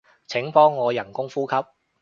[0.25, 1.55] 請幫我人工呼吸